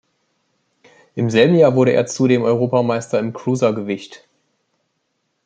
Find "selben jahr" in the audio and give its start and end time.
1.29-1.75